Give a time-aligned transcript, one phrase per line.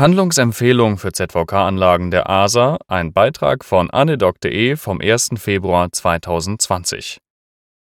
[0.00, 5.32] Handlungsempfehlung für ZVK-Anlagen der ASA, ein Beitrag von anedoc.de vom 1.
[5.36, 7.18] Februar 2020.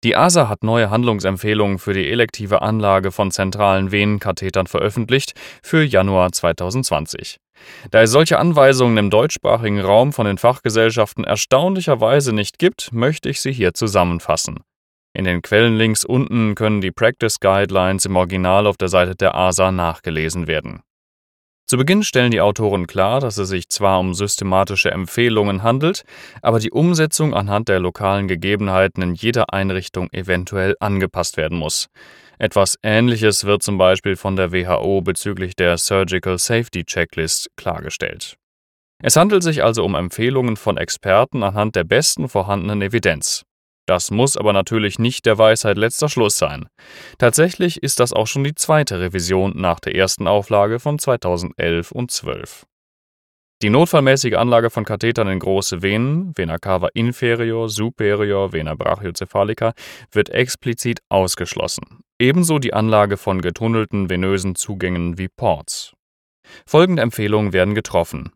[0.03, 6.33] Die ASA hat neue Handlungsempfehlungen für die elektive Anlage von zentralen Venenkathetern veröffentlicht für Januar
[6.33, 7.37] 2020.
[7.91, 13.43] Da es solche Anweisungen im deutschsprachigen Raum von den Fachgesellschaften erstaunlicherweise nicht gibt, möchte ich
[13.43, 14.61] sie hier zusammenfassen.
[15.13, 19.71] In den Quellenlinks unten können die Practice Guidelines im Original auf der Seite der ASA
[19.71, 20.81] nachgelesen werden.
[21.71, 26.03] Zu Beginn stellen die Autoren klar, dass es sich zwar um systematische Empfehlungen handelt,
[26.43, 31.87] aber die Umsetzung anhand der lokalen Gegebenheiten in jeder Einrichtung eventuell angepasst werden muss.
[32.41, 38.35] Etwas Ähnliches wird zum Beispiel von der WHO bezüglich der Surgical Safety Checklist klargestellt.
[39.01, 43.45] Es handelt sich also um Empfehlungen von Experten anhand der besten vorhandenen Evidenz.
[43.91, 46.69] Das muss aber natürlich nicht der Weisheit letzter Schluss sein.
[47.19, 52.13] Tatsächlich ist das auch schon die zweite Revision nach der ersten Auflage von 2011 und
[52.13, 52.67] 12.
[53.63, 59.73] Die notfallmäßige Anlage von Kathetern in große Venen, Vena cava inferior, superior, Vena brachiocephalica,
[60.13, 62.05] wird explizit ausgeschlossen.
[62.21, 65.95] Ebenso die Anlage von getunnelten venösen Zugängen wie Ports.
[66.65, 68.31] Folgende Empfehlungen werden getroffen.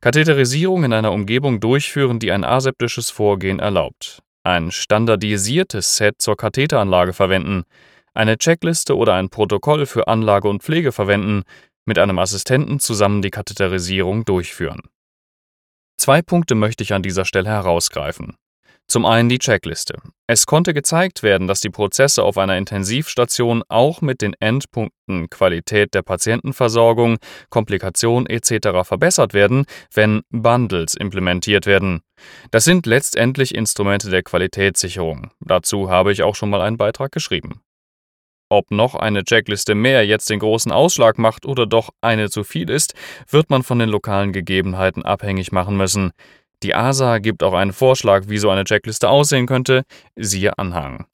[0.00, 7.12] Katheterisierung in einer Umgebung durchführen, die ein aseptisches Vorgehen erlaubt ein standardisiertes Set zur Katheteranlage
[7.12, 7.64] verwenden,
[8.12, 11.42] eine Checkliste oder ein Protokoll für Anlage und Pflege verwenden,
[11.86, 14.82] mit einem Assistenten zusammen die Katheterisierung durchführen.
[15.98, 18.36] Zwei Punkte möchte ich an dieser Stelle herausgreifen.
[18.86, 19.94] Zum einen die Checkliste.
[20.26, 25.94] Es konnte gezeigt werden, dass die Prozesse auf einer Intensivstation auch mit den Endpunkten Qualität
[25.94, 27.16] der Patientenversorgung,
[27.50, 28.86] Komplikation etc.
[28.86, 32.02] verbessert werden, wenn Bundles implementiert werden.
[32.50, 35.30] Das sind letztendlich Instrumente der Qualitätssicherung.
[35.40, 37.62] Dazu habe ich auch schon mal einen Beitrag geschrieben.
[38.50, 42.70] Ob noch eine Checkliste mehr jetzt den großen Ausschlag macht oder doch eine zu viel
[42.70, 42.94] ist,
[43.28, 46.12] wird man von den lokalen Gegebenheiten abhängig machen müssen.
[46.64, 49.82] Die ASA gibt auch einen Vorschlag, wie so eine Checkliste aussehen könnte,
[50.16, 51.04] siehe Anhang.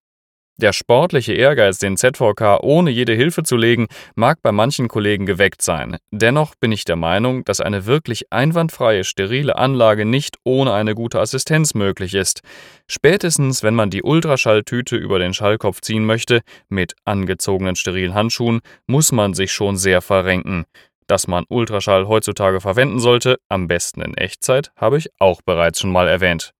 [0.58, 5.60] Der sportliche Ehrgeiz, den ZVK ohne jede Hilfe zu legen, mag bei manchen Kollegen geweckt
[5.60, 5.96] sein.
[6.12, 11.18] Dennoch bin ich der Meinung, dass eine wirklich einwandfreie, sterile Anlage nicht ohne eine gute
[11.18, 12.42] Assistenz möglich ist.
[12.86, 19.10] Spätestens, wenn man die Ultraschalltüte über den Schallkopf ziehen möchte, mit angezogenen sterilen Handschuhen, muss
[19.10, 20.66] man sich schon sehr verrenken.
[21.10, 25.90] Dass man Ultraschall heutzutage verwenden sollte, am besten in Echtzeit, habe ich auch bereits schon
[25.90, 26.52] mal erwähnt.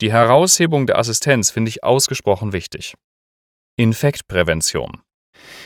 [0.00, 2.94] Die Heraushebung der Assistenz finde ich ausgesprochen wichtig.
[3.76, 5.00] Infektprävention.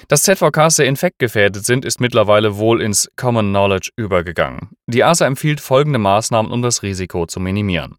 [0.08, 4.70] Dass ZVKs sehr infektgefährdet sind, ist mittlerweile wohl ins Common Knowledge übergegangen.
[4.86, 7.98] Die ASA empfiehlt folgende Maßnahmen, um das Risiko zu minimieren.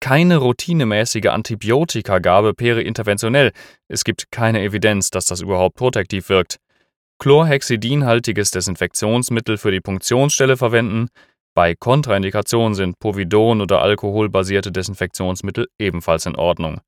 [0.00, 3.52] Keine routinemäßige Antibiotikagabe periinterventionell.
[3.86, 6.58] Es gibt keine Evidenz, dass das überhaupt protektiv wirkt.
[7.22, 11.06] Chlorhexidinhaltiges Desinfektionsmittel für die Punktionsstelle verwenden.
[11.54, 16.80] Bei Kontraindikationen sind Povidon oder alkoholbasierte Desinfektionsmittel ebenfalls in Ordnung.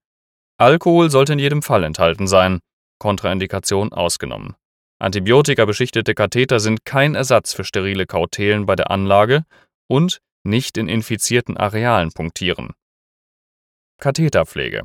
[0.59, 2.59] Alkohol sollte in jedem Fall enthalten sein,
[2.99, 4.57] Kontraindikation ausgenommen.
[4.99, 9.45] Antibiotika-beschichtete Katheter sind kein Ersatz für sterile Kautelen bei der Anlage
[9.87, 12.73] und nicht in infizierten Arealen punktieren.
[14.01, 14.83] Katheterpflege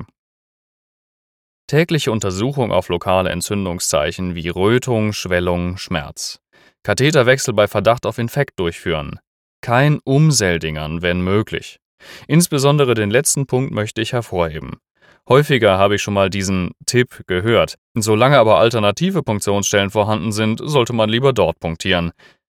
[1.70, 6.40] Tägliche Untersuchung auf lokale Entzündungszeichen wie Rötung, Schwellung, Schmerz.
[6.82, 9.20] Katheterwechsel bei Verdacht auf Infekt durchführen.
[9.60, 11.78] Kein Umseldingern, wenn möglich.
[12.26, 14.80] Insbesondere den letzten Punkt möchte ich hervorheben.
[15.28, 17.76] Häufiger habe ich schon mal diesen Tipp gehört.
[17.94, 22.10] Solange aber alternative Punktionsstellen vorhanden sind, sollte man lieber dort punktieren.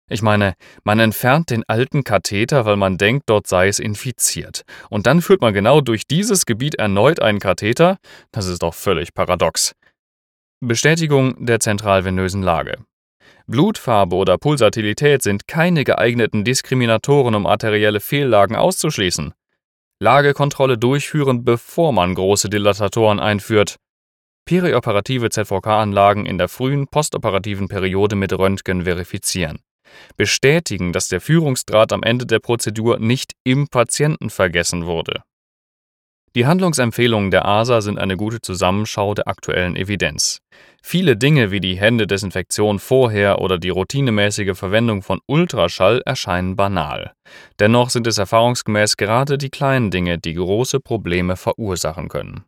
[0.09, 0.53] Ich meine,
[0.85, 4.63] man entfernt den alten Katheter, weil man denkt, dort sei es infiziert.
[4.89, 7.97] Und dann führt man genau durch dieses Gebiet erneut einen Katheter?
[8.31, 9.75] Das ist doch völlig paradox.
[10.61, 12.77] Bestätigung der zentralvenösen Lage.
[13.47, 19.33] Blutfarbe oder Pulsatilität sind keine geeigneten Diskriminatoren, um arterielle Fehllagen auszuschließen.
[19.99, 23.75] Lagekontrolle durchführen, bevor man große Dilatatoren einführt.
[24.45, 29.59] Perioperative ZVK-Anlagen in der frühen postoperativen Periode mit Röntgen verifizieren
[30.15, 35.21] bestätigen, dass der Führungsdraht am Ende der Prozedur nicht im Patienten vergessen wurde.
[36.35, 40.39] Die Handlungsempfehlungen der ASA sind eine gute Zusammenschau der aktuellen Evidenz.
[40.83, 47.13] Viele Dinge wie die Händedesinfektion vorher oder die routinemäßige Verwendung von Ultraschall erscheinen banal.
[47.59, 52.45] Dennoch sind es erfahrungsgemäß gerade die kleinen Dinge, die große Probleme verursachen können.